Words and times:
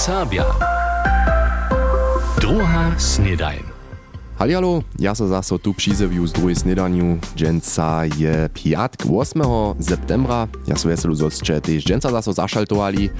Serbia. 0.00 0.48
Druga 2.40 2.96
snedajn. 2.96 3.60
Halialo, 4.40 4.80
ja 4.96 5.12
so 5.12 5.28
zaso 5.28 5.60
tu 5.60 5.76
přizewiu 5.76 6.24
z 6.26 6.32
druhej 6.32 6.56
snedaniu. 6.56 7.20
Dženca 7.36 8.08
je 8.16 8.48
piatk 8.48 9.04
8. 9.04 9.44
septembra. 9.76 10.48
Ja 10.64 10.80
so 10.80 10.88
veselu 10.88 11.12
zosče 11.12 11.60
tež 11.60 11.84
dženca 11.84 12.08
zaso 12.16 12.32
zašaltovali. 12.32 13.12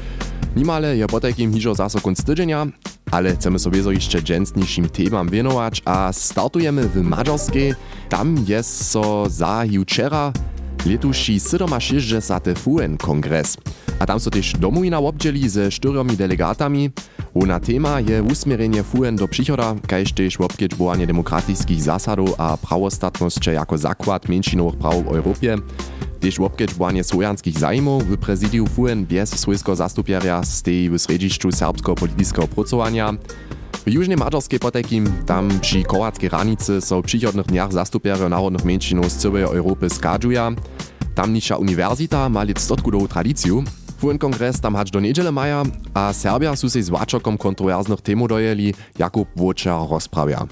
Nimale 0.56 0.96
je 0.96 1.04
potekim 1.04 1.52
hižo 1.52 1.76
zaso 1.76 2.00
konc 2.00 2.16
tydzenia, 2.24 2.64
ale 3.12 3.36
chcemy 3.36 3.58
sobie 3.58 3.82
zo 3.82 3.92
jeszcze 3.92 4.22
dżęsniejszym 4.22 4.88
temam 4.88 5.28
wienować, 5.28 5.82
a 5.84 6.12
startujemy 6.12 6.88
w 6.88 6.96
Mađarskiej. 7.02 7.74
Tam 8.08 8.36
jest 8.48 8.90
so 8.90 9.28
za 9.28 9.64
jučera 9.68 10.32
letuši 10.86 11.40
67. 11.78 12.56
FUN 12.56 12.96
kongres. 12.96 13.56
A 13.98 14.06
tam 14.06 14.20
so 14.20 14.30
też 14.30 14.52
domowina 14.52 14.98
obdzieli 14.98 15.48
ze 15.48 15.70
czteriomi 15.70 16.16
delegatami. 16.16 16.90
Ona 17.34 17.60
tema 17.60 18.00
je 18.00 18.22
usmierenie 18.22 18.82
FUN 18.82 19.16
do 19.16 19.28
przychoda, 19.28 19.74
kajż 19.86 20.12
też 20.12 20.40
obkiedźbowanie 20.40 21.06
demokratyckich 21.06 21.82
zasadów 21.82 22.34
a 22.38 22.56
prawostatności 22.56 23.50
jako 23.50 23.78
zakład 23.78 24.28
mniejszinowych 24.28 24.78
praw 24.78 24.94
w 24.94 25.08
Europie. 25.08 25.56
Też 26.20 26.40
obkiedźbowanie 26.40 27.04
słojanskich 27.04 27.58
zajmów 27.58 28.06
w 28.06 28.18
prezydiu 28.18 28.66
FUN 28.66 29.06
bez 29.06 29.30
swojskiego 29.30 29.76
zastupieria 29.76 30.44
stoi 30.44 30.90
w 30.90 30.98
srediszczu 30.98 31.52
serbskiego 31.52 31.94
politycznego 31.94 32.48
pracowania. 32.48 33.14
W 33.86 33.90
južnej 33.90 34.16
Mađarskej 34.16 34.58
potekim, 34.58 35.04
tam 35.26 35.48
przy 35.60 35.82
kołackiej 35.82 36.28
ranicy 36.28 36.80
so 36.80 37.02
w 37.02 37.04
przychodnych 37.04 37.46
dniach 37.46 37.72
zastupierio 37.72 38.28
narodnych 38.28 38.64
mniejszynów 38.64 39.12
z 39.12 39.16
całej 39.16 39.42
Europy 39.42 39.90
skadżuja. 39.90 40.52
Tamniejsza 41.14 41.56
uniwersita 41.56 42.28
ma 42.28 42.44
lit 42.44 42.60
stotku 42.60 43.08
tradiciju. 43.08 43.64
Fuen 43.98 44.18
kongres 44.18 44.60
tam 44.60 44.74
hać 44.74 44.90
do 44.90 45.00
niedziele 45.00 45.32
maja, 45.32 45.62
a 45.94 46.12
Serbia 46.12 46.56
su 46.56 46.70
się 46.70 46.82
z 46.82 46.90
wačokom 46.90 47.38
kontroverznych 47.38 48.00
temu 48.00 48.28
dojeli, 48.28 48.74
Jakub 48.98 49.28
Wóczar 49.36 49.88
rozprawia. 49.90 50.46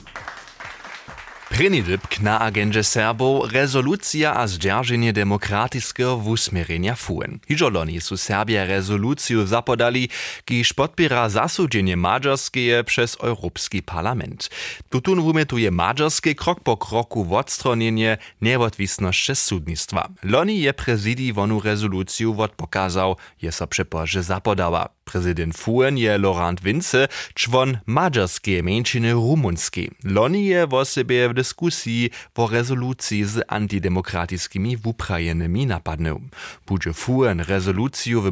Prenidyb 1.51 2.21
na 2.21 2.41
agendzie 2.41 2.85
Serbo 2.85 3.49
rezolucja 3.53 4.35
a 4.35 4.47
zdzierżenie 4.47 5.13
demokratycznego 5.13 6.17
wusmierenia 6.17 6.95
FUN. 6.95 7.39
Hiżoloni 7.49 8.01
su 8.01 8.17
Serbia 8.17 8.65
rezolucję 8.65 9.47
zapodali, 9.47 10.09
kiż 10.45 10.73
podpiera 10.73 11.29
zasudzenie 11.29 11.97
mađarskie 11.97 12.85
przez 12.85 13.17
Europejski 13.21 13.83
Parlament. 13.83 14.51
Tutun 14.89 15.21
wumetuje 15.21 15.71
mađarskie 15.71 16.35
krok 16.35 16.61
po 16.61 16.77
kroku 16.77 17.25
w 17.25 17.33
odstronienie 17.33 18.19
niewodwisności 18.43 19.35
sudnictwa. 19.35 20.09
Loni 20.23 20.61
je 20.61 20.73
prezydii 20.73 21.33
wonu 21.33 21.61
rezolucję 21.61 22.35
wod 22.35 22.53
pokazał, 22.53 23.17
je 23.43 23.53
so 23.53 23.67
przeporze 23.67 24.23
zapodała. 24.23 24.98
Präsident 25.09 25.56
Fuenje 25.56 26.19
Laurent 26.19 26.61
Winze, 26.61 27.09
człon 27.34 27.78
Majerske, 27.87 28.62
menšine 28.62 29.17
rumunske. 29.17 29.89
Loni 30.05 30.53
je 30.53 30.67
v 30.69 30.84
sebe 30.84 31.28
v 31.28 31.34
diskusiji 31.34 32.11
o 32.37 32.45
rezoluciji 32.47 33.25
z 33.25 33.34
antidemokratskimi 33.48 34.77
v 34.77 34.84
Ukrajinami 34.92 35.67
napadnil. 35.67 36.20
Budže 36.69 36.92
Fuen 36.92 37.41
ve 37.41 37.59
v 37.59 38.31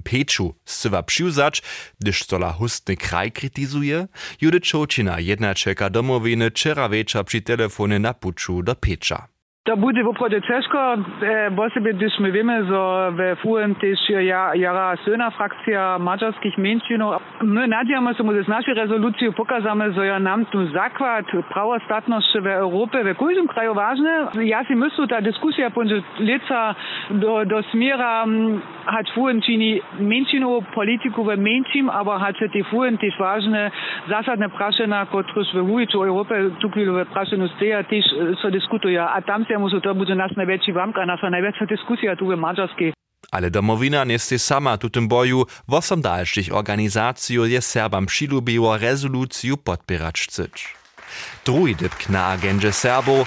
Pechu, 0.00 0.04
peču 0.04 0.54
seva 0.64 1.02
pšiuzač, 1.02 1.60
když 1.98 2.22
stola 2.22 2.50
hustne 2.54 2.96
kraj 2.96 3.30
kritisuje, 3.30 4.06
Jude 4.40 4.60
Čočina 4.60 5.18
jedna 5.18 5.54
čeka 5.54 5.88
domovine 5.88 6.50
čera 6.50 6.86
večer 6.86 7.24
pri 7.24 7.40
telefone 7.40 7.98
na 7.98 8.12
puču 8.12 8.62
do 8.62 8.74
peča. 8.74 9.33
To 9.64 9.80
bude 9.80 9.96
v 9.96 10.12
obchode 10.12 10.36
ťažko, 10.44 10.76
e, 11.24 11.48
bo 11.56 11.64
sebe, 11.72 11.96
když 11.96 12.20
my 12.20 12.28
vieme, 12.28 12.68
že 12.68 12.80
v 13.16 13.20
FUN 13.40 13.72
tiež 13.80 13.96
ja, 14.20 14.52
jara 14.52 14.92
silná 15.08 15.32
frakcia 15.32 15.96
maďarských 16.04 16.60
menšinov. 16.60 17.16
My 17.40 17.64
nadiame 17.64 18.12
sa 18.12 18.20
mu 18.20 18.36
z 18.36 18.44
našej 18.44 18.76
rezolúciu 18.76 19.32
pokazame, 19.32 19.88
že 19.96 20.04
ja 20.04 20.20
nám 20.20 20.44
tu 20.52 20.68
základ 20.68 21.24
pravostatnosti 21.48 22.44
v 22.44 22.60
Európe, 22.60 23.00
v 23.00 23.16
každom 23.16 23.48
kraju 23.48 23.72
vážne. 23.72 24.36
Ja 24.44 24.60
si 24.68 24.76
myslím, 24.76 25.08
tá 25.08 25.24
diskusia 25.24 25.72
ponže 25.72 25.96
leca 26.20 26.76
do, 27.16 27.48
do 27.48 27.64
smiera 27.72 28.28
hať 28.84 29.16
FUN 29.16 29.40
čini 29.40 29.80
menšinovú 29.96 30.60
politiku 30.76 31.24
v 31.24 31.40
menším, 31.40 31.88
aber 31.88 32.20
hať 32.20 32.52
tie 32.52 32.68
FUN 32.68 33.00
tiež 33.00 33.16
vážne 33.16 33.72
zásadné 34.12 34.44
prašena, 34.52 35.08
ktoré 35.08 35.24
v 35.56 35.64
Vujču 35.64 36.04
Európe 36.04 36.52
tu 36.60 36.68
chvíľu 36.68 37.00
v 37.00 37.08
prašenu 37.16 37.48
steja, 37.56 37.80
tiež 37.88 38.36
sa 38.44 38.52
diskutuje. 38.52 39.00
A 39.00 39.24
tam 39.24 39.53
sa 39.54 39.58
musu 39.58 39.80
to 39.80 39.94
bude 39.94 40.14
naš 40.14 40.32
najveći 40.36 40.72
vamka, 40.72 41.04
naša 41.04 41.28
najveća 41.30 41.64
diskusija 41.64 42.16
tu 42.16 42.26
v 42.26 42.36
Mađarskej. 42.36 42.92
Ale 43.30 43.50
domowina 43.50 44.04
nieste 44.04 44.38
sama 44.38 44.76
tu 44.76 44.88
tym 44.88 45.08
boju, 45.08 45.46
wosom 45.66 46.02
dalszych 46.02 46.48
organizaciju 46.52 47.44
je 47.44 47.60
Serbam 47.60 48.06
přilubiło 48.06 48.78
rezoluciju 48.78 49.56
podpierać 49.56 50.16
chceć. 50.20 50.74
Drugi 51.46 51.74
dypk 51.74 52.08
na 52.08 52.28
agendzie 52.28 52.72
Serbo 52.72 53.26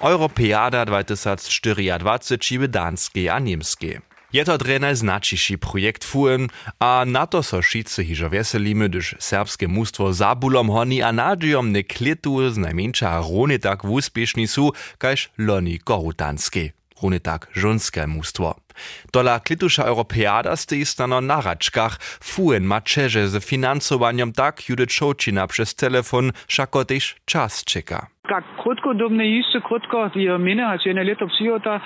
Europeada 0.00 0.84
2024 0.84 2.58
w 2.58 2.68
Danskiej 2.68 3.28
a 3.28 3.38
Niemskiej. 3.38 4.07
Je 4.28 4.44
to 4.44 4.60
dre 4.60 4.76
najznačejší 4.76 5.56
projekt 5.56 6.04
FUN 6.04 6.52
a 6.76 7.08
na 7.08 7.24
to 7.24 7.40
so 7.40 7.64
šice 7.64 8.04
hižo 8.04 8.28
veselíme, 8.28 8.92
gdyż 8.92 9.16
serbskie 9.16 9.64
mustwo 9.64 10.12
zabulom 10.12 10.68
honi 10.68 11.00
a 11.00 11.16
nadzieją 11.16 11.64
ne 11.64 11.80
klitu 11.80 12.44
z 12.52 12.60
najmniejsza 12.60 13.24
rony 13.24 13.56
tak 13.56 13.88
úspěšní 13.88 14.44
sú, 14.44 14.76
kaž 15.00 15.32
loni 15.40 15.80
korutanskie. 15.80 16.76
Rune 17.00 17.20
tak 17.20 17.48
żonske 17.56 18.06
mustwo. 18.06 18.54
Dola 19.12 19.40
klituša 19.40 19.88
Europeada 19.88 20.56
stoi 20.56 20.84
stano 20.84 21.20
na 21.20 21.40
račkach, 21.40 21.96
FUN 22.20 22.68
ma 22.68 22.84
čeže 22.84 23.28
z 23.32 23.40
financowaniem 23.40 24.32
tak, 24.36 24.68
judy 24.68 24.86
Čočina 24.86 25.46
przez 25.46 25.74
telefon 25.74 26.36
šako 26.48 26.84
tež 26.84 27.16
čas 27.24 27.64
čeka. 27.64 28.12
Tak 28.28 28.44
krótkodobne 28.62 29.26
jeszcze 29.26 29.60
krótko 29.60 30.10
die 30.10 30.38
minę, 30.38 30.78
czy 30.82 30.94
nie 30.94 31.04
leto 31.04 31.26
przyjota, 31.26 31.80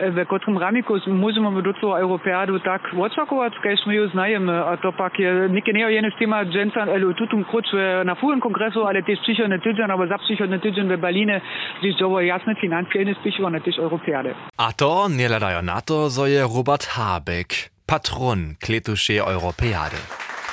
w 0.00 0.26
którym 0.26 0.58
ramiku 0.58 0.94
możemy 1.06 1.62
do 1.62 1.74
tego 1.74 2.00
Europeadu 2.00 2.60
tak 2.60 2.82
oczekiwać, 3.00 3.52
kiedy 3.62 3.82
my 3.86 3.94
już 3.94 4.10
znajemy, 4.12 4.64
a 4.64 4.76
to 4.76 4.92
pak 4.92 5.18
je 5.18 5.48
nie 5.50 5.62
nie 5.74 5.90
jest 5.90 6.18
tema 6.18 6.44
dżęca, 6.44 6.82
ale 6.82 7.14
tutum 7.14 7.44
krótsze 7.44 8.02
na 8.06 8.14
fułem 8.14 8.40
kongresu, 8.40 8.86
ale 8.86 9.02
też 9.02 9.18
przychodny 9.20 9.60
tydzień, 9.60 9.90
albo 9.90 10.06
za 10.06 10.18
przychodny 10.18 10.60
tydzień 10.60 10.96
w 10.96 11.00
Berlinie, 11.00 11.40
gdzieś 11.80 11.96
to 11.98 12.20
jasne 12.20 12.54
finansielle 12.54 13.14
spichone 13.14 13.60
też 13.60 13.78
Europeady. 13.78 14.34
A 14.56 14.72
to 14.72 15.08
nie 15.18 15.28
ladają 15.28 15.62
na 15.62 15.80
to, 15.80 16.10
że 16.10 16.30
je 16.30 16.42
Robert 16.56 16.86
Habeck, 16.86 17.50
patron 17.86 18.38
kletuszej 18.60 19.18
Europeady. 19.18 19.96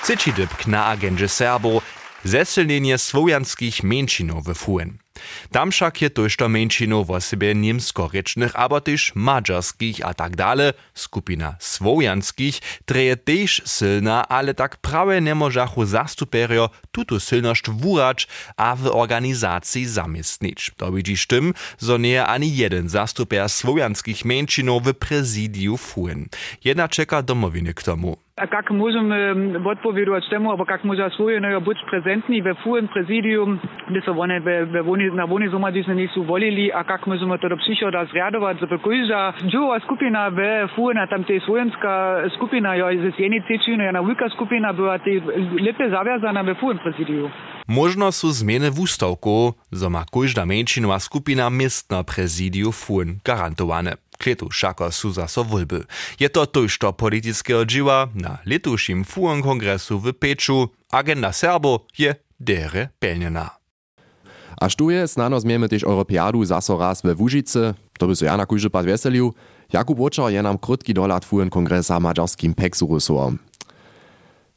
Cyčidyb 0.02 0.68
na 0.68 0.85
agendzie 0.85 1.28
Serbo, 1.28 1.81
zesilnienie 2.23 2.97
swojanskich 2.97 3.84
mniejszynów 3.84 4.44
w 4.44 4.53
FUN. 4.53 5.00
Tam 5.51 5.71
však 5.71 6.01
je 6.01 6.09
tožto 6.09 6.49
menšinu 6.49 7.03
vo 7.03 7.19
sebe 7.21 7.53
niemskorečnych, 7.53 8.55
abo 8.55 8.79
tež 8.79 9.11
mađarskich 9.15 10.01
a 10.03 10.13
tak 10.13 10.35
dale, 10.35 10.73
skupina 10.93 11.55
svojanskich, 11.59 12.61
treje 12.85 13.15
tež 13.15 13.61
silna, 13.65 14.23
ale 14.29 14.53
tak 14.53 14.81
prawe 14.81 15.21
nemožachu 15.21 15.85
zastuperio 15.85 16.69
tutu 16.91 17.19
silność 17.19 17.69
wurać, 17.69 18.27
a 18.57 18.75
w 18.75 18.87
organizacji 18.87 19.85
zamiestnić. 19.87 20.71
To 20.77 20.91
widzisz 20.91 21.27
tym, 21.27 21.53
zo 21.79 21.97
nie 21.97 22.25
ani 22.25 22.55
jeden 22.55 22.89
zastuper 22.89 23.49
swojanskich 23.49 24.25
menšinów 24.25 24.83
w 24.83 24.93
prezydiu 24.93 25.77
FUN. 25.77 26.25
Jedna 26.63 26.87
czeka 26.87 27.21
domowiny 27.21 27.73
k 27.73 27.83
tomu. 27.83 28.17
Как 28.50 28.72
можем 28.72 29.63
вот 29.63 29.79
поведовать 29.81 30.28
тему, 30.29 30.52
а 30.52 30.66
как 30.66 30.84
можно 30.84 31.06
освоено 31.06 31.59
быть 31.59 31.78
презентни 31.90 32.41
в 32.41 32.56
фуем 32.63 32.88
президиум, 32.88 33.59
да 33.90 34.02
се 34.02 34.12
вони, 34.12 34.40
ве, 34.40 34.81
вони, 34.81 35.09
на 35.09 35.25
вони 35.25 35.50
зумади 35.50 35.84
се 35.84 35.94
нису 35.94 36.24
волили, 36.24 36.72
а 36.74 36.84
как 36.84 37.07
можем 37.07 37.38
то 37.40 37.57
психо 37.57 37.91
разрядовать, 37.91 38.59
за 38.59 38.68
покуйжа. 38.68 39.34
Джова 39.44 39.79
skupina 39.79 40.29
в 40.29 40.68
фуена, 40.75 41.07
там 41.07 41.24
те 41.24 41.40
своенска 41.40 42.29
skupina, 42.35 42.76
ја 42.76 42.93
из 42.96 43.14
јени 43.16 43.41
течина, 43.47 43.84
ја 43.84 43.93
навука 43.93 44.29
skupina 44.29 44.73
била 44.73 44.97
те 44.99 45.22
лепе 45.59 45.90
завязана 45.90 46.44
в 46.44 46.55
фуем 46.55 46.78
президиум. 46.78 47.32
Možno 47.67 48.11
so 48.11 48.28
zmene 48.32 48.70
v 48.70 48.82
ustavku, 48.84 49.53
za 49.72 49.90
ma 49.90 50.03
kojžda 50.11 50.46
menšinova 50.46 50.99
skupina 50.99 51.49
mestna 51.49 52.03
prezidiju 52.03 52.72
FUN 52.72 53.20
garantovane. 53.26 53.96
Kletu 54.22 54.53
šako 54.53 54.94
sú 54.94 55.09
za 55.09 55.26
so 55.26 55.41
voľby. 55.41 55.90
Je 56.22 56.29
to 56.29 56.46
tojšto 56.46 56.94
politického 56.94 57.66
dživa 57.66 58.14
na 58.14 58.38
letuším 58.46 59.02
FUN 59.02 59.41
kongresu 59.41 59.97
v. 59.97 60.14
Agenda 60.94 61.34
Serbo 61.34 61.90
je 61.97 62.14
dere 62.38 62.94
pelnená. 63.02 63.58
A 64.62 64.70
štuje 64.70 65.09
snano 65.09 65.41
zmiemy 65.41 65.66
też 65.66 65.82
Europeadu 65.82 66.46
zaso 66.46 66.78
raz 66.78 67.02
we 67.02 67.18
Łużycy, 67.18 67.73
to 67.97 68.06
by 68.06 68.14
so 68.14 68.26
ja 68.29 68.38
na 68.38 68.46
kujże 68.46 68.70
pad 68.70 68.85
weselił. 68.85 69.34
Jakub 69.73 69.97
Wočar 69.97 70.29
je 70.29 70.44
nam 70.44 70.58
krótki 70.58 70.94
dolat 70.94 71.26
fujen 71.26 71.50
kongresa 71.50 72.00
mađarskim 72.00 72.53
peksu. 72.53 72.85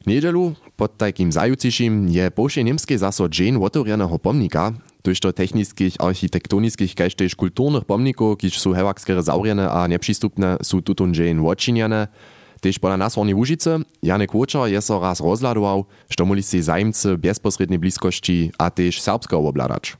W 0.05 0.07
niedzielu 0.07 0.53
pod 0.75 0.97
takim 0.97 1.31
zajucišim 1.31 2.07
je 2.13 2.29
pošie 2.29 2.63
niemskie 2.63 2.97
zaso 2.97 3.25
dżeń 3.29 3.57
otworionego 3.57 4.19
pomnika, 4.19 4.73
tuż 5.05 5.19
to 5.19 5.29
technickich, 5.33 5.93
architektonickich, 6.01 6.95
kaž 6.97 7.13
tež 7.15 7.35
kulturnych 7.37 7.85
pomników, 7.85 8.37
kiż 8.37 8.59
są 8.59 8.73
hewakskie 8.73 9.21
zauriene 9.21 9.69
a 9.71 9.87
nieprzystupne, 9.87 10.57
są 10.63 10.81
tutun 10.81 11.13
dżeń 11.13 11.37
odčinjane. 11.45 12.07
Tež 12.61 12.79
pola 12.79 12.97
nas 12.97 13.15
Horni 13.15 13.33
Łužice, 13.33 13.79
Janek 14.01 14.33
Łočar 14.33 14.69
je 14.69 14.81
so 14.81 14.99
raz 14.99 15.19
rozladował, 15.21 15.85
što 16.09 16.25
moli 16.25 16.43
si 16.43 16.61
zajmcy 16.61 17.17
bezposrednej 17.17 17.79
bliskości 17.79 18.51
a 18.57 18.69
tež 18.69 19.01
serbsko 19.01 19.37
obladać. 19.37 19.97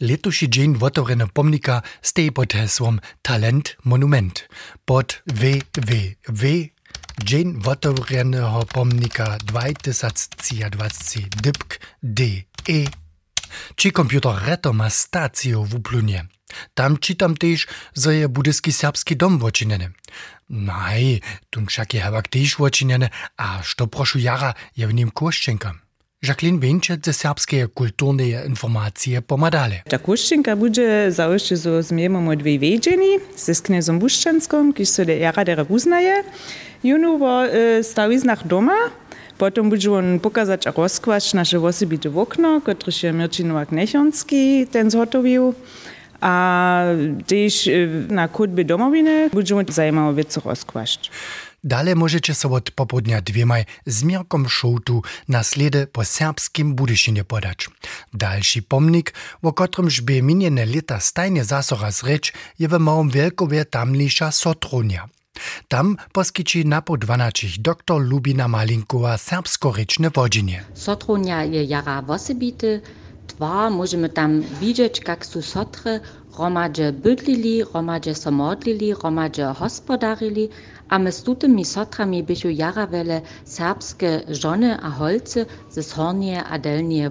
Letoši 0.00 0.48
dzień 0.50 0.76
otvorene 0.80 1.26
pomnika 1.26 1.82
stej 2.02 2.32
pod 2.32 2.52
hesłom 2.52 3.00
Talent 3.22 3.76
Monument 3.84 4.48
pod 4.84 5.22
www 5.26 6.68
Dzień 7.24 7.58
otvoreného 7.66 8.64
pomnika 8.64 9.38
2023 9.44 11.20
dybk 11.42 11.80
DE. 12.02 13.07
Či 13.76 13.92
komputer 13.92 14.34
reto 14.46 14.72
ma 14.72 14.90
staciju 14.90 15.64
w 15.64 15.74
uplunie. 15.74 16.26
Tam 16.74 16.96
czytam 16.96 17.36
też, 17.36 17.66
że 17.96 18.14
je 18.14 18.28
budyski 18.28 18.72
serbski 18.72 19.16
dom 19.16 19.38
woczynene. 19.38 19.90
Naj, 20.50 21.20
no 21.22 21.38
tun 21.50 21.66
wszakie 21.66 22.00
hawak 22.00 22.28
też 22.28 22.56
woczynene, 22.56 23.10
a 23.36 23.62
što 23.62 23.86
prošu 23.86 24.18
jara 24.18 24.54
je 24.76 24.86
w 24.86 24.94
nim 24.94 25.10
koszczenka. 25.10 25.74
Jacqueline 26.22 26.60
Winczet 26.60 27.04
ze 27.04 27.12
serbskiej 27.12 27.68
kulturnej 27.68 28.36
informacji 28.46 29.22
pomadale. 29.22 29.82
Ta 29.88 29.98
koszczynka 29.98 30.56
będzie 30.56 31.12
założona 31.12 31.56
z 31.56 31.86
zmiemom 31.86 32.28
od 32.28 32.42
wyjedzeni, 32.42 33.18
z 33.36 33.62
knezem 33.62 33.98
Buszczanską, 33.98 34.72
który 34.72 34.86
się 34.86 35.04
jara 35.04 35.44
dera 35.44 35.64
uznaje. 35.68 36.24
Juno 36.84 37.46
e, 37.46 37.84
stawi 37.84 38.18
znak 38.18 38.46
doma, 38.46 38.76
Potom 39.38 39.70
bude 39.70 39.92
on 39.92 40.20
pokazać 40.20 40.66
a 40.66 40.72
rozkłać 40.72 41.34
nasze 41.34 41.60
osobite 41.60 42.10
okno, 42.16 42.60
które 42.60 42.92
się 42.92 43.12
Mirczynowak 43.12 43.72
Nechonski 43.72 44.66
ten 44.66 44.90
zhotovil. 44.90 45.52
A 46.20 46.84
też 47.26 47.70
na 48.08 48.28
kutby 48.28 48.64
domowiny 48.64 49.30
bude 49.32 49.56
on 49.56 49.64
zajmowe 49.68 50.14
wiece 50.14 50.40
rozkłać. 50.44 51.10
Dale 51.64 51.94
możecie 51.94 52.34
so 52.34 52.50
od 52.50 52.70
popodnia 52.70 53.20
dwiemaj 53.20 53.64
z 53.86 54.02
Mirkom 54.02 54.48
Szołtu 54.48 55.02
na 55.28 55.42
po 55.92 56.04
serbskim 56.04 56.74
Budyszynie 56.74 57.24
podać. 57.24 57.70
Dalszy 58.14 58.62
pomnik, 58.62 59.14
o 59.42 59.52
którym 59.52 59.90
by 60.02 60.22
minione 60.22 60.66
lata 60.66 61.00
stajnie 61.00 61.44
zasora 61.44 61.90
zrecz, 61.90 62.32
je 62.58 62.68
w 62.68 62.78
małym 62.78 63.10
wielkowie 63.10 63.64
tamniejsza 63.64 64.32
Sotronia. 64.32 65.08
Tam 65.68 65.96
poskyči 66.12 66.64
na 66.64 66.80
po 66.80 66.96
12 66.96 67.58
doktor 67.58 68.02
Lubina 68.02 68.46
Malinkova 68.48 69.18
serbskorečne 69.18 70.10
vođenje. 70.14 70.64
Sotronia 70.74 71.42
je 71.42 71.68
jara 71.68 72.00
vosebity, 72.00 72.80
tvar 73.28 73.70
możemy 73.70 74.08
tam 74.08 74.42
widzieć, 74.60 75.00
jak 75.08 75.26
su 75.26 75.42
sotre 75.42 76.00
romadže 76.38 76.92
bydlili, 76.92 77.64
romadže 77.74 78.14
so 78.14 78.30
modlili, 78.30 78.94
romadže 78.94 79.44
hospodarili, 79.58 80.48
a 80.88 80.98
my 80.98 81.12
z 81.12 81.22
tutymi 81.22 81.64
sotrami 81.64 82.22
bychu 82.22 82.48
jara 82.48 82.86
wele 82.86 83.20
serbskie 83.44 84.22
żony 84.28 84.80
a 84.82 84.90
holce 84.90 85.46
ze 85.70 85.82
hornie 85.82 86.44
a 86.44 86.58
delnie 86.58 87.10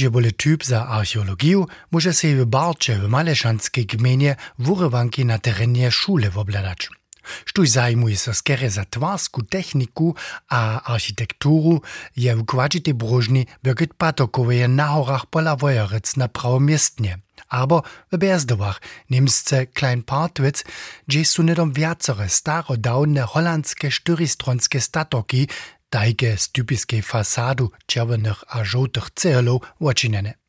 je 0.00 0.10
bole 0.10 0.32
typ 0.32 0.64
za 0.64 0.86
archeologiju, 0.86 1.66
może 1.90 2.12
se 2.12 2.28
w 2.36 2.44
Barcze 2.44 2.98
w 2.98 3.08
Malešanskiej 3.08 3.86
gminie 3.86 4.36
wurywanki 4.58 5.24
na 5.24 5.38
terenie 5.38 5.90
szule 5.90 6.30
wobladać. 6.30 6.99
Štuž 7.44 7.68
zajmuje 7.68 8.16
so 8.16 8.32
skere 8.34 8.70
za 8.70 8.84
twarsku 8.84 9.42
techniku 9.42 10.14
a 10.48 10.80
architekturu, 10.84 11.82
je 12.16 12.34
w 12.34 12.44
kwadžitej 12.46 12.94
brožni 12.94 13.46
Birgit 13.62 13.94
Patokowej 13.94 14.68
na 14.68 14.86
horach 14.94 15.26
pola 15.30 15.54
Wojerec 15.56 16.16
na 16.16 16.28
prawomiestnie. 16.28 17.18
Aber 17.48 17.82
w 18.12 18.16
Bersdowach, 18.16 18.80
niemsce 19.10 19.66
Klein 19.66 20.02
Partwitz, 20.02 20.64
gdzie 21.08 21.24
są 21.24 21.42
nedom 21.42 21.72
wiacere 21.72 22.28
starodawne 22.28 23.22
holandskie 23.22 23.90
sztyristronske 23.90 24.80
statoki, 24.80 25.48
tajke 25.90 26.36
z 26.36 26.48
typiskiej 26.52 27.02
fasadu 27.02 27.70
czerwonych 27.86 28.44
a 28.48 28.64
żółtych 28.64 29.10
cehelów 29.14 29.62
oczynene. 29.80 30.39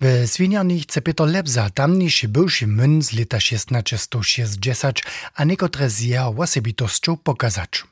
W 0.00 0.24
Swiniarni 0.26 0.80
chce 0.80 1.00
Peter 1.00 1.26
Lebza, 1.26 1.70
tamniejszy 1.70 2.28
bywszy 2.28 2.66
myn 2.66 3.02
z 3.02 3.12
lata 3.12 3.38
1660, 3.38 5.00
a 5.34 5.44
niektóre 5.44 5.90
z 5.90 6.00
jeho 6.00 6.30
osobitością 6.30 7.16
pokazać. 7.16 7.84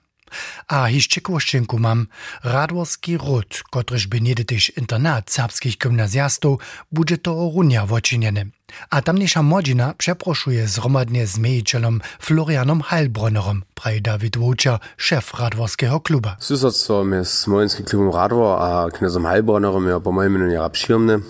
A 0.68 0.86
hiszcze 0.88 1.20
kłoszczynku 1.20 1.78
mam 1.78 2.06
radworski 2.44 3.18
ród, 3.18 3.62
kotryż 3.70 4.06
by 4.06 4.20
nie 4.20 4.34
też 4.34 4.72
internat 4.76 5.30
serbskich 5.30 5.78
gimnazjastów, 5.78 6.60
będzie 6.92 7.18
to 7.18 7.32
orunia 7.46 7.86
woczyniene. 7.86 8.44
A 8.90 9.02
tamniejsza 9.02 9.42
młodzina 9.42 9.94
przeproszuje 9.98 10.68
zromadnie 10.68 11.26
z 11.26 11.38
miejicielom 11.38 12.00
Florianom 12.20 12.82
Heilbronnerom, 12.82 13.62
praje 13.74 14.00
Dawid 14.00 14.36
Łuczar, 14.36 14.80
szef 14.96 15.34
radworskiego 15.34 16.00
kluba. 16.00 16.36
Susadztwo 16.40 17.04
z 17.24 17.46
Mojenski 17.46 17.84
klubem 17.84 18.10
Radwor 18.12 18.62
a 18.62 18.90
knezom 18.90 19.26
Heilbronnerom 19.26 19.88
je 19.88 20.00
po 20.00 20.12
moim 20.12 20.36
imieniu 20.36 20.70
przyjemne. 20.70 21.20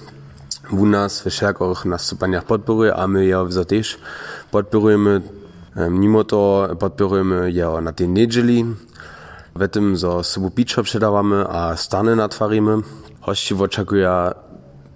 U 0.70 0.86
nas 0.86 1.20
w 1.22 1.30
Szerkoch 1.30 1.84
nas 1.84 2.04
stupaniach 2.06 2.44
podporuje, 2.44 2.94
a 2.94 3.06
my 3.06 3.26
je 3.26 3.46
za 3.48 3.64
też 3.64 3.98
podporujemy. 4.50 5.20
Mimo 5.90 6.24
to 6.24 6.68
podporujemy 6.78 7.52
je 7.52 7.80
na 7.82 7.92
tej 7.92 8.08
niedzieli. 8.08 8.64
W 9.54 9.68
tym, 9.68 9.96
że 9.96 10.24
sobie 10.24 10.50
picia 10.50 10.82
przedawamy 10.82 11.48
a 11.48 11.76
stany 11.76 12.16
natwarimy. 12.16 12.76
Hości 13.20 13.54
oczekuje 13.54 14.10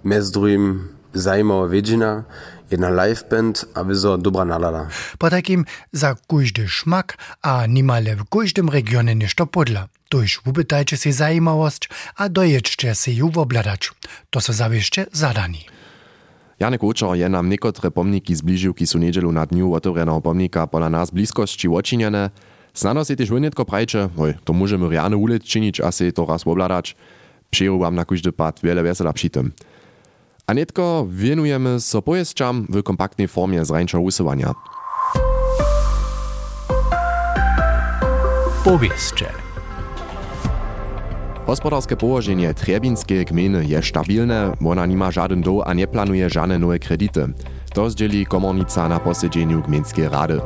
między 0.03 0.31
drugim 0.31 0.87
zajmowa 1.13 1.67
wiedzina, 1.67 2.23
jedna 2.71 2.89
live 2.89 3.29
band, 3.29 3.65
a 3.73 3.83
wyzo 3.83 4.17
dobra 4.17 4.45
nalada. 4.45 4.87
Po 5.17 5.29
takim 5.29 5.65
za 5.91 6.15
każdy 6.27 6.67
szmak, 6.67 7.17
a 7.41 7.65
niemale 7.67 8.15
w 8.15 8.29
każdym 8.29 8.69
regionie 8.69 9.15
niż 9.15 9.35
to 9.35 9.47
podla. 9.47 9.87
Tož 10.13 10.45
ubytajcie 10.45 10.93
si 10.97 11.09
zajímavost 11.09 11.89
a 12.21 12.29
dojedźcie 12.29 12.95
si 12.95 13.17
ju 13.17 13.31
obladać. 13.35 13.89
To 14.29 14.41
so 14.41 14.53
zawieście 14.53 15.05
zadani. 15.11 15.65
Janek 16.59 16.83
Łučar 16.83 17.17
je 17.17 17.29
nam 17.29 17.49
niekotre 17.49 17.91
pomniki 17.91 18.35
zbližił, 18.35 18.73
ki 18.73 18.87
su 18.87 18.99
niedzielu 18.99 19.31
na 19.31 19.45
dniu 19.45 19.73
otvoreného 19.73 20.21
pomnika 20.21 20.67
pola 20.67 20.89
nas 20.89 21.09
bliskości 21.09 21.67
očinjene. 21.67 22.29
Znano 22.73 23.05
si 23.05 23.15
też 23.15 23.29
wynitko 23.29 23.65
prajče, 23.65 24.09
oj, 24.17 24.33
to 24.43 24.53
możemy 24.53 24.89
reane 24.89 25.17
ulic 25.17 25.43
czynić, 25.43 25.81
a 25.81 25.91
si 25.91 26.13
to 26.13 26.25
raz 26.25 26.47
obladać. 26.47 26.95
Przyjął 27.49 27.79
wam 27.79 27.95
na 27.95 28.05
każdy 28.05 28.31
pad 28.31 28.59
wiele 28.63 28.83
wesela 28.83 29.13
przy 29.13 29.29
tym. 29.29 29.51
A 30.47 30.53
netko 30.53 31.07
wienujemy 31.09 31.79
so 31.79 32.01
pojeźdźam 32.01 32.65
w 32.69 32.83
kompaktnej 32.83 33.27
formie 33.27 33.65
z 33.65 33.71
rańcza 33.71 33.99
usuwania. 33.99 34.53
Hospodarske 41.45 41.97
położenie 41.97 42.53
Trebinskiej 42.53 43.25
gminy 43.25 43.65
je 43.65 43.83
stabilne, 43.83 44.51
ona 44.65 44.85
nie 44.85 44.97
ma 44.97 45.11
żaden 45.11 45.41
do 45.41 45.67
a 45.67 45.73
nie 45.73 45.87
planuje 45.87 46.29
żadne 46.29 46.59
nowe 46.59 46.79
kredyty. 46.79 47.27
To 47.73 47.89
zdzieli 47.89 48.25
komornica 48.25 48.89
na 48.89 48.99
posiedzeniu 48.99 49.61
gminskiej 49.61 50.09
rady. 50.09 50.41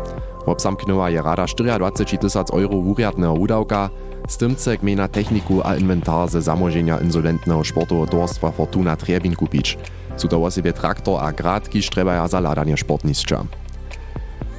Obsamknęła 0.46 1.10
je 1.10 1.22
rada 1.22 1.46
24 1.46 2.18
tysac 2.18 2.52
euro 2.52 2.82
wuriatnego 2.82 3.34
udawka, 3.34 3.90
z 4.28 4.38
tym 4.38 4.56
chce 4.56 4.78
gmina 4.78 5.08
techniku 5.08 5.62
a 5.64 5.76
inwentar 5.76 6.30
ze 6.30 6.42
zamożenia 6.42 7.00
insolentnego 7.00 7.64
sportowego 7.64 8.12
dorstwa 8.12 8.52
Fortuna 8.52 8.96
Trebin 8.96 9.36
kupić. 9.36 9.78
Są 10.18 10.28
to 10.28 10.50
traktor 10.74 11.24
a 11.24 11.32
grad, 11.32 11.70
kiż 11.70 11.90
trebaja 11.90 12.28
za 12.28 12.40
ladanie 12.40 12.78
sportnictwa. 12.78 13.44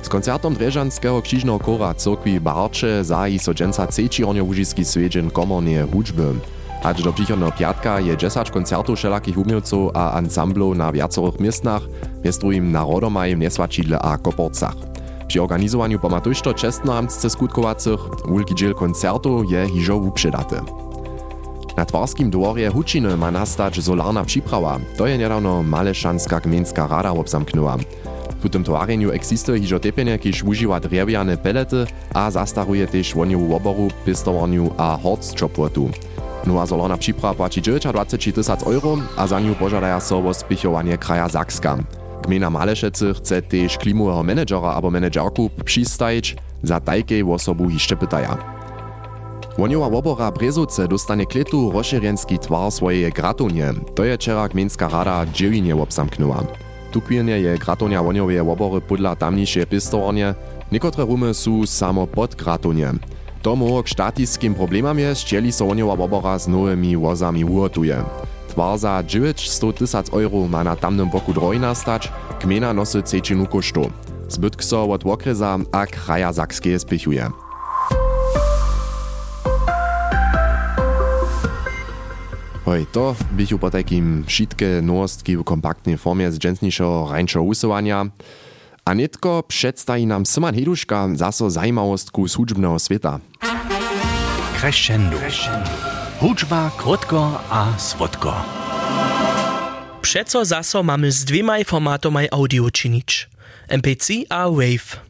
Z 0.03 0.09
koncertom 0.09 0.55
Drežanského 0.55 1.23
křižného 1.23 1.59
kora 1.59 1.95
cyrkwi 1.95 2.41
Barče 2.41 3.05
zají 3.05 3.39
so 3.39 3.53
dženca 3.53 3.87
cečirnie 3.87 4.43
łužiski 4.43 4.85
svedžen 4.85 5.31
komornie 5.31 5.83
hudžby. 5.83 6.41
Aż 6.83 7.03
do 7.03 7.13
přichodného 7.13 7.51
piatka 7.51 7.99
je 7.99 8.17
10 8.17 8.51
koncertów 8.51 8.99
wszelakich 8.99 9.39
umiejców 9.39 9.91
a 9.95 10.19
ensemblów 10.19 10.77
na 10.77 10.93
wiacorych 10.93 11.41
miestnach, 11.41 11.83
między 12.25 12.41
drugim 12.41 12.73
na 12.73 12.85
Rodomaj, 12.85 13.37
Nieswačidle 13.37 13.99
a 13.99 14.19
Koporcach. 14.19 14.75
Przy 15.27 15.43
organizowaniu 15.43 15.99
pomatujšto 15.99 16.55
čestnohamsce 16.55 17.31
skutkowacych 17.31 18.01
wulki 18.29 18.55
dziel 18.55 18.75
koncertu 18.75 19.45
je 19.51 19.67
hižo 19.67 19.97
upředate. 19.97 20.63
Na 21.77 21.85
Twarskim 21.85 22.31
dworje 22.31 22.71
Hučiny 22.71 23.17
ma 23.17 23.31
nastać 23.31 23.85
solarna 23.85 24.25
przyprawa. 24.25 24.79
To 24.97 25.07
je 25.07 25.19
niedawno 25.19 25.63
Malešanska 25.63 26.41
gminska 26.41 26.87
rada 26.87 27.11
obzamknęła. 27.11 27.77
W 28.45 28.49
tym 28.49 28.65
towareniu 28.65 29.11
eksistuje 29.11 29.61
hižo 29.61 29.79
tepenie, 29.79 30.19
kiž 30.19 30.43
užiwa 30.43 30.81
drewjane 30.81 31.37
pelety 31.37 31.87
a 32.15 32.31
zastaruje 32.31 32.87
też 32.87 33.15
woniowu 33.15 33.57
oboru, 33.57 33.89
pistowaniu 34.07 34.71
a 34.77 34.99
horcčopłotu. 35.03 35.91
Nowa 36.47 36.67
solarna 36.67 36.97
przyprawa 36.97 37.35
płaci 37.35 37.63
20 37.63 38.33
tysac 38.33 38.63
euro, 38.63 38.99
a 39.17 39.27
za 39.27 39.41
nią 39.41 39.55
pożadaja 39.55 40.01
so 40.01 40.19
o 40.19 40.35
spichowanie 40.35 40.99
kraja 40.99 41.29
Zakska. 41.29 41.79
Gmina 42.23 42.51
Malešecy 42.51 43.15
chce 43.15 43.43
też 43.43 43.79
klimowego 43.79 44.23
menedżera 44.23 44.69
albo 44.75 44.91
menedżerku 44.91 45.51
przystajić, 45.65 46.37
za 46.63 46.81
tajkej 46.81 47.23
osobu 47.23 47.71
jeszcze 47.71 47.97
pytaja. 47.97 48.39
Woniowa 49.59 49.87
obora 49.87 50.31
Brezoce 50.31 50.89
dostanie 50.89 51.27
kletu 51.27 51.71
rozszerjenski 51.71 52.39
twar 52.39 52.71
swojej 52.71 53.13
gratonie. 53.13 53.75
To 53.95 54.05
je 54.05 54.17
wczoraj 54.17 54.49
gminska 54.49 54.89
rada 54.89 55.27
dziewinie 55.27 55.77
obsamknęła. 55.77 56.68
Tukwienie 56.93 57.41
je 57.41 57.59
gratonia 57.59 58.03
woniowe 58.03 58.43
obory 58.43 58.81
podla 58.81 59.17
tamniejsze 59.17 59.67
pistornie, 59.67 60.35
niekotre 60.73 61.05
rumy 61.05 61.35
są 61.35 61.67
samo 61.67 62.07
pod 62.07 62.35
gratonie. 62.35 62.93
to 63.43 63.57
mógł 63.57 63.83
k 63.83 63.89
štatiskim 63.89 64.55
problemam 64.55 64.99
jest, 64.99 65.21
chcieli 65.23 65.53
so 65.53 65.69
oniowa 65.69 65.97
wobora 65.97 66.39
z 66.39 66.49
nowymi 66.49 66.97
wozami 66.97 67.45
uotuje. 67.45 68.05
Twar 68.49 68.79
za 68.79 69.03
900 69.03 69.77
tysac 69.77 70.11
euro 70.13 70.49
ma 70.49 70.65
na 70.65 70.77
tamnym 70.77 71.11
boku 71.11 71.33
drojna 71.33 71.75
stać, 71.75 72.13
gmina 72.41 72.73
nosy 72.75 73.03
cečinu 73.03 73.47
kosztu. 73.47 73.91
Zbytk 74.29 74.65
so 74.65 74.91
od 74.91 75.07
okresa 75.07 75.59
a 75.73 75.87
kraja 75.87 76.33
Sakskeje 76.33 76.79
spichuje. 76.79 77.31
Hoj, 82.69 82.87
to 82.93 83.17
bychu 83.33 83.59
po 83.59 83.71
takim 83.71 84.25
šitke 84.29 84.83
nowostki 84.83 85.37
w 85.37 85.45
kompaktnej 85.45 85.99
formie 85.99 86.33
z 86.33 86.39
dżęsniejszego 86.39 87.09
rańczego 87.13 87.43
usuwania. 87.43 88.07
A 88.85 88.95
netko 88.95 89.43
przedstawi 89.43 90.07
nam 90.07 90.27
Simon 90.27 90.55
Heduszka 90.55 91.09
zaso 91.15 91.51
zajmawostku 91.51 92.29
służbnego 92.29 92.79
świata. 92.79 93.19
Crescendo. 94.61 95.17
Hudźba 96.21 96.71
krótko 96.77 97.41
a 97.51 97.79
słodko. 97.79 98.45
Przeco 100.03 100.45
zaso 100.45 100.83
mamy 100.83 101.13
z 101.13 101.25
dwiema 101.25 101.65
formatami 101.65 102.29
audio 102.31 102.71
czynić. 102.71 103.29
MPC 103.69 104.15
a 104.29 104.51
WAV. 104.51 105.01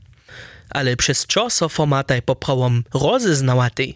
Ale 0.71 0.97
przez 0.97 1.27
co 1.27 1.51
so 1.51 1.69
formataj 1.69 2.23
poprawom 2.23 2.85
rozeznawaty? 2.95 3.95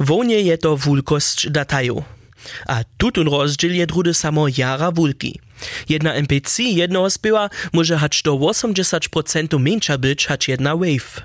Wonie 0.00 0.40
je 0.40 0.58
to 0.58 0.76
wulkość 0.76 1.50
dataju. 1.50 2.17
A 2.66 2.84
tutun 2.98 3.28
rozdziel 3.28 3.74
je 3.74 3.86
drudy 3.86 4.14
samo 4.14 4.48
jara 4.48 4.90
wulki. 4.90 5.40
Jedna 5.88 6.14
MPC 6.14 6.62
jednoho 6.62 7.10
spěwa 7.10 7.50
może 7.72 7.96
hać 7.96 8.22
do 8.22 8.32
80% 8.32 9.58
mniejsza 9.58 9.98
być 9.98 10.26
hać 10.26 10.48
jedna 10.48 10.76
wave. 10.76 11.22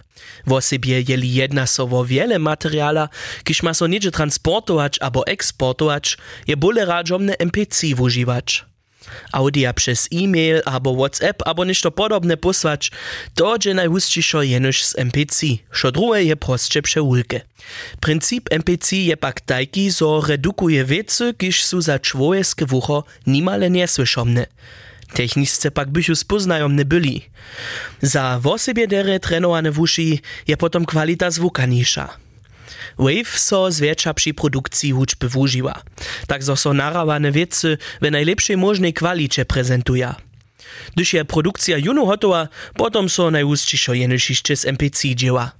W 0.47 0.51
osobie 0.51 1.01
jeli 1.01 1.33
jedna 1.33 1.67
so 1.67 1.87
wo 1.87 2.05
wiele 2.05 2.39
materiala, 2.39 3.09
kiż 3.43 3.63
ma 3.63 3.73
so 3.73 3.87
niedzie 3.87 4.11
transportować 4.11 4.99
albo 4.99 5.27
eksportować, 5.27 6.17
je 6.47 6.57
bole 6.57 6.85
radzomne 6.85 7.33
MPC 7.39 7.87
używać. 7.99 8.72
Audia 9.31 9.73
przez 9.73 10.07
e-mail 10.11 10.61
albo 10.65 10.93
WhatsApp 10.95 11.41
albo 11.45 11.65
nešto 11.65 11.91
podobne 11.91 12.37
posłać, 12.37 12.91
to 13.35 13.55
je 13.65 13.73
najhustšiszo 13.73 14.41
jenož 14.41 14.83
z 14.83 14.95
MPC, 14.97 15.39
šo 15.71 15.91
druhe 15.91 16.23
je 16.23 16.35
prostsze 16.35 16.81
przełulke. 16.81 17.41
Princip 17.99 18.49
MPC 18.51 18.91
je 18.91 19.17
pak 19.17 19.41
tajki, 19.41 19.91
zo 19.91 20.21
redukuje 20.21 20.85
wiece, 20.85 21.33
kiż 21.33 21.63
su 21.63 21.81
za 21.81 21.99
człowieskie 21.99 22.65
wucho 22.65 23.03
nimale 23.27 23.69
niesłyszomne. 23.69 24.45
Techniczce 25.13 25.71
pak 25.71 25.89
bychu 25.89 26.15
spoznajomne 26.15 26.85
byli. 26.85 27.21
Za 28.01 28.39
wosebie 28.39 28.87
dere 28.87 29.19
trenowane 29.19 29.71
wuši 29.71 30.21
je 30.47 30.57
potom 30.57 30.85
kwalita 30.85 31.31
zvuka. 31.31 31.67
Wave 32.97 33.39
so 33.39 33.71
zwiecza 33.71 34.13
przy 34.13 34.33
produkcji 34.33 34.91
hudźby 34.91 35.27
wužiwa. 35.27 35.81
Tak 36.27 36.43
zo 36.43 36.55
so 36.55 36.73
narawane 36.73 37.31
wiece 37.31 37.77
w 38.01 38.11
najlepszej 38.11 38.57
możnej 38.57 38.93
kwalicie 38.93 39.45
prezentuje. 39.45 40.13
Gdyż 40.95 41.13
je 41.13 41.25
produkcja 41.25 41.77
juno 41.77 42.05
hotowa, 42.05 42.47
potom 42.75 43.09
so 43.09 43.31
najustšiszo 43.31 43.93
jenošišće 43.93 44.55
z 44.55 44.65
MPC 44.65 45.15
dzieła. 45.15 45.51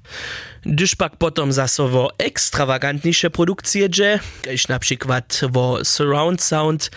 Gdyż 0.65 0.95
pak 0.95 1.17
potom 1.17 1.51
zaso 1.51 1.87
wo 1.87 2.11
ekstrawagantniejsze 2.17 3.29
produkcje 3.29 3.89
dże, 3.89 4.19
kaž 4.41 4.67
na 4.67 4.79
przykład 4.79 5.41
wo 5.51 5.83
surround 5.83 6.41
sound, 6.41 6.91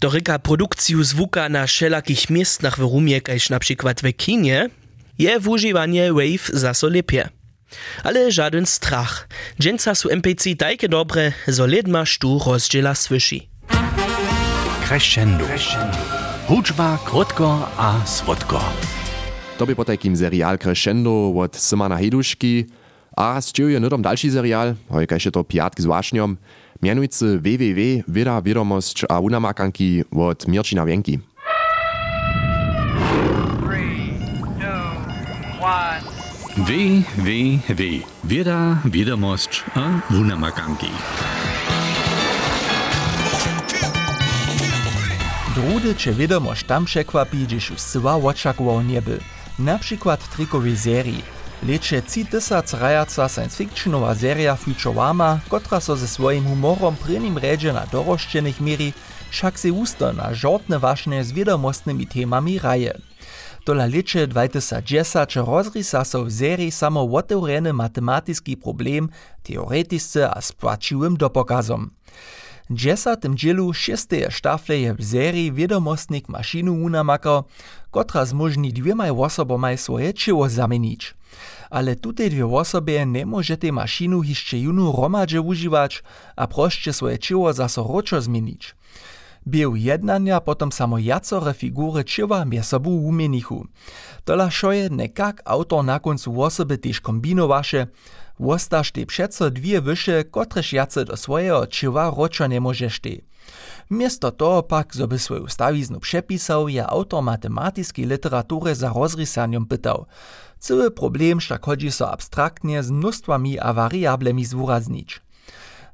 do 0.00 0.10
ryka 0.10 0.38
produkciju 0.38 1.02
zvuka 1.02 1.48
na 1.48 1.66
wszelakich 1.66 2.30
miejscach 2.30 2.78
w 2.78 2.82
rumie, 2.82 3.20
kaž 3.20 3.50
na 3.50 3.58
przykład 3.58 4.00
w 4.00 4.12
kinie, 4.12 4.70
je 5.18 5.40
wužiwanie 5.40 6.12
wave 6.12 6.50
zaso 6.52 6.88
lepie. 6.88 7.28
Ale 8.04 8.32
żaden 8.32 8.66
strach. 8.66 9.28
Dżęca 9.60 9.94
su 9.94 10.10
MPC 10.10 10.56
tajke 10.56 10.88
dobre, 10.88 11.32
zo 11.48 11.66
ledma 11.66 12.06
sztu 12.06 12.38
rozdziela 12.46 12.94
słyszy. 12.94 13.40
Crescendo. 14.88 15.44
Hudźba 16.48 16.98
krótko 17.04 17.68
a 17.76 18.06
słodko. 18.06 18.64
To 19.58 19.66
by 19.66 19.76
po 19.76 19.84
takim 19.84 20.16
serial 20.16 20.58
Crescendo 20.58 21.32
od 21.36 21.56
Simona 21.56 21.96
Heduszki. 21.96 22.66
A 23.16 23.40
zczył 23.40 23.68
je 23.68 23.80
nudom 23.80 24.02
dalszy 24.02 24.30
serial, 24.30 24.74
hoj 24.88 25.06
kaž 25.06 25.28
to 25.32 25.44
piatk 25.44 25.80
z 25.80 25.86
wašňom, 25.86 26.36
mianujcy 26.82 27.38
www, 27.38 28.04
Wiadomość 28.42 29.04
a 29.08 29.18
unamakanki 29.20 30.04
od 30.10 30.48
Mirčina 30.48 30.86
Wienki. 30.86 31.18
W, 36.58 36.70
W, 37.16 37.58
W. 37.68 37.82
Wieda, 38.24 38.78
Wiadomość 38.84 39.64
a 39.74 40.12
Wunamakanki. 40.12 40.86
Drudy 45.54 45.94
če 45.94 46.12
wiadomość 46.12 46.64
tam 46.64 46.84
przekwapi, 46.84 47.38
gdzieś 47.38 47.70
już 47.70 47.80
zcyła 47.80 48.14
oczakował 48.16 48.82
nie 48.82 49.02
był. 49.02 49.18
Na 49.58 49.78
przykład 49.78 50.28
trikowej 50.36 50.76
serii. 50.76 51.22
Leče 51.62 52.02
3000 52.02 52.78
rajaca 52.78 53.28
science 53.28 53.56
fictionowa 53.56 54.14
seria 54.14 54.56
Futurama, 54.56 55.40
kotra 55.48 55.80
so 55.80 55.96
ze 55.96 56.08
swoim 56.08 56.44
humorom 56.44 56.96
prynnym 56.96 57.38
redzie 57.38 57.72
na 57.72 57.86
doroszczenych 57.86 58.60
miri, 58.60 58.92
však 59.30 59.60
se 59.60 59.72
usto 59.72 60.12
na 60.12 60.34
żortne 60.34 60.78
wašne 60.78 61.24
z 61.24 61.32
wiadomostnymi 61.32 62.06
temami 62.06 62.58
raje. 62.58 63.07
Tola 63.68 63.86
leče 63.86 64.26
2010 64.26 65.36
rozrisa 65.36 66.04
so 66.04 66.24
w 66.24 66.32
serii 66.32 66.70
samo 66.70 67.02
otewreny 67.02 67.72
matematiski 67.72 68.56
problem 68.56 69.08
teoretisce 69.42 70.30
a 70.30 70.40
spłaciłym 70.40 71.16
dopokazom. 71.16 71.90
W 72.70 72.74
dziesatym 72.74 73.36
dzielu 73.36 73.72
šesteje 73.72 74.30
štafle 74.30 74.78
je 74.78 74.94
w 74.94 75.04
serii 75.04 75.52
wiadomostnik 75.52 76.28
maszinu 76.28 76.74
unamakał, 76.74 77.44
kotra 77.90 78.24
zmożni 78.24 78.72
dwiemaj 78.72 79.10
osobomaj 79.10 79.78
swoje 79.78 80.12
czyło 80.12 80.48
zamienić. 80.48 81.14
Ale 81.70 81.96
tutaj 81.96 82.30
dwie 82.30 82.46
osoby 82.46 83.06
nie 83.06 83.26
możecie 83.26 83.72
maszynu 83.72 84.22
jeszcze 84.22 84.58
junu 84.58 84.92
romadze 84.92 85.40
używać, 85.40 86.02
a 86.36 86.46
proście 86.46 86.92
swoje 86.92 87.18
czyło 87.18 87.52
zaso 87.52 87.90
roczo 87.92 88.20
zmienić. 88.20 88.74
Był 89.48 89.76
jednania 89.76 90.40
potom 90.40 90.72
samo 90.72 90.98
jacore 90.98 91.54
figury 91.54 92.04
czyła 92.04 92.44
mie 92.44 92.62
sobu 92.62 92.90
umienichu. 92.90 93.66
Tola 94.24 94.50
šoje 94.50 94.90
nekak 94.90 95.42
autor 95.44 95.84
na 95.84 96.00
koncu 96.00 96.42
osoby 96.42 96.78
też 96.78 97.00
kombinowaše, 97.00 97.86
Wostaš 98.40 98.92
te 98.92 99.06
přeco 99.06 99.50
dwie 99.50 99.80
wyše, 99.80 100.24
kotrež 100.24 100.72
jace 100.72 101.04
do 101.04 101.16
swojego 101.16 101.66
czyła 101.66 102.10
roczo 102.16 102.46
nie 102.46 102.60
możesz 102.60 103.00
ty. 103.00 103.24
Miesto 103.90 104.32
pak, 104.62 104.96
zo 104.96 105.08
by 105.08 105.18
stawiznu 105.48 106.00
przepisał, 106.00 106.68
je 106.68 106.86
autor 106.86 107.22
matematiskiej 107.22 108.06
literatury 108.06 108.74
za 108.74 108.92
rozrysaniom 108.92 109.66
pytał. 109.66 110.06
Cały 110.58 110.90
problem 110.90 111.38
však 111.40 111.64
chodzi 111.64 111.90
so 111.92 112.10
abstraktnie 112.10 112.82
z 112.82 112.90
mnóstwami 112.90 113.58
a 113.58 113.72
variablemi 113.72 114.44
zwuraznić. 114.44 115.20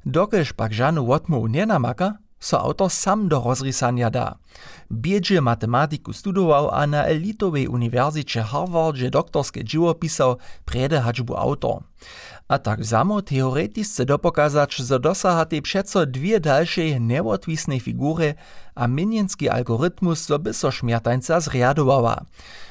Dokelž 0.06 0.52
pak 0.52 0.73
żanu 0.73 1.04
łotmu 1.04 1.46
nie 1.46 1.66
namaka, 1.66 2.24
so 2.45 2.61
autor 2.61 2.91
sam 2.91 3.29
do 3.29 3.41
rozrysania 3.41 4.11
da. 4.11 4.39
Biedzie 4.93 5.41
matematiku 5.41 6.13
studował, 6.13 6.71
a 6.71 6.87
na 6.87 7.05
elitowej 7.05 7.69
uniwersycie 7.69 8.43
Harvardzie 8.43 9.11
doktorskie 9.11 9.65
dzieło 9.65 9.95
pisał, 9.95 10.37
prede 10.65 11.01
haczbu 11.01 11.37
autor. 11.37 11.83
A 12.49 12.59
tak 12.59 12.87
samo 12.87 13.23
teoretisce 13.23 14.05
dopokazać, 14.05 14.75
że 14.75 15.01
dosahate 15.01 15.63
przeco 15.63 16.07
dwie 16.07 16.41
dalsze 16.41 17.01
nieodwisne 17.01 17.81
figury, 17.81 18.35
a 18.75 18.87
minienski 18.89 19.49
algorytmus 19.49 20.25
so 20.25 20.39
by 20.39 20.55
so 20.55 20.71
śmiertańca 20.71 21.41
zriadowała. 21.41 22.25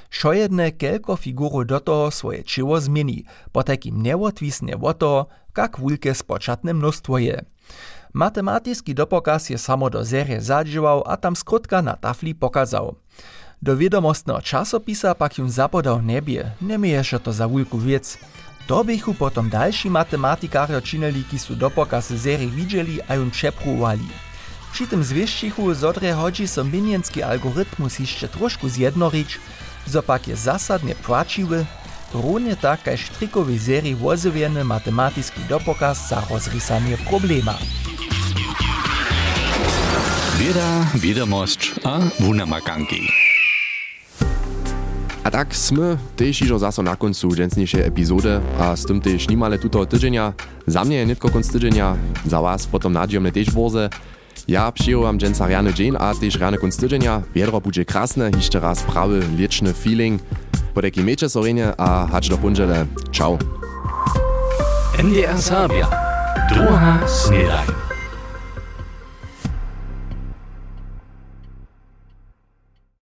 Šo 0.10 0.32
kelko 0.78 1.16
figuru 1.16 1.66
do 1.66 1.80
toho 1.80 2.12
swoje 2.12 2.44
czyło 2.44 2.82
zmieni, 2.82 3.26
po 3.52 3.64
takim 3.64 4.04
nieodwisne 4.04 4.74
o 4.82 4.94
to, 4.94 5.26
spočatne 6.14 6.74
mnóstwo 6.74 7.18
je. 7.18 7.46
Matematiski 8.14 8.94
dopokaz 8.94 9.50
je 9.50 9.58
samo 9.58 9.90
do 9.90 10.04
zadźiwał, 10.40 11.04
a 11.06 11.18
tam 11.18 11.36
skrótka 11.36 11.82
na 11.82 11.96
tafli 11.96 12.36
pokazał. 12.36 12.96
Do 13.62 13.78
wiadomostnego 13.78 14.42
czasopisa 14.42 15.16
pak 15.16 15.38
jun 15.38 15.50
zapodał 15.50 16.02
niebie, 16.02 16.52
nie 16.62 16.78
miejesze 16.78 17.20
to 17.20 17.34
za 17.34 17.48
wulku 17.48 17.80
wiec. 17.80 18.18
To 18.68 18.84
bychu 18.84 19.14
potom 19.14 19.50
dalsi 19.50 19.90
matematikarjo 19.90 20.82
činili, 20.82 21.24
ki 21.24 21.40
su 21.40 21.56
dopokaz 21.56 22.14
serii 22.24 22.52
widzieli 22.52 23.02
a 23.08 23.16
jun 23.16 23.32
przepruwali. 23.32 24.08
Przy 24.74 24.88
tym 24.88 25.04
zwieścichu 25.04 25.74
zodre 25.74 26.14
chodzi 26.14 26.48
so 26.48 26.64
minienski 26.64 27.24
algorytmus 27.24 28.00
jeszcze 28.00 28.28
troszkę 28.28 28.70
zjednorić, 28.70 29.40
zopak 29.86 30.28
je 30.28 30.36
zasadnie 30.36 30.96
płaciły, 30.96 31.66
równie 32.14 32.56
tak 32.56 32.88
jak 32.88 33.00
trikowej 33.00 33.60
serii 33.60 33.96
wozywieny 33.96 34.64
matematiski 34.64 35.42
dopokaz 35.50 36.10
za 36.10 36.22
rozrysanie 36.30 36.98
problema. 36.98 37.58
Wieda, 40.40 40.86
Wiadomość 40.96 41.76
a 41.84 42.00
Wunamakanki. 42.20 43.08
A 45.24 45.32
tak 45.32 45.56
sme 45.56 45.96
tež 46.18 46.42
ižo 46.42 46.58
zaso 46.60 46.82
na 46.84 46.98
koncu 46.98 47.32
dženstnejšej 47.32 47.86
epizody 47.86 48.42
a 48.60 48.74
s 48.74 48.84
tym 48.84 48.98
tež 48.98 49.30
nimale 49.30 49.62
tuto 49.62 49.86
tydzienia. 49.86 50.34
Za 50.68 50.84
mnie 50.84 50.98
je 50.98 51.06
nitko 51.06 51.30
konc 51.30 51.48
tydzienia, 51.48 51.96
za 52.26 52.42
was 52.42 52.66
potom 52.66 52.92
nadjomne 52.94 53.32
tež 53.32 53.54
borze. 53.54 53.90
Ja 54.48 54.72
przyjąłam 54.72 55.20
dżęca 55.22 55.48
rany 55.48 55.74
dzień, 55.74 55.96
a 56.00 56.14
tež 56.18 56.36
rany 56.42 56.58
konc 56.58 56.78
tydzienia. 56.78 57.22
Wiedro 57.36 57.62
będzie 57.62 57.86
krasne, 57.86 58.32
jeszcze 58.36 58.60
raz 58.60 58.84
prawy, 58.84 59.22
liczny 59.38 59.74
feeling. 59.74 60.22
Podeki 60.74 61.04
mecze 61.04 61.30
sorenie 61.30 61.78
a 61.78 62.08
hacz 62.12 62.30
do 62.30 62.38
punżele. 62.38 62.86
Ciao. 63.12 63.38
NDR 64.98 65.42
Sabia. 65.42 65.88
Druga 66.50 67.00
Snedaj. 67.08 67.93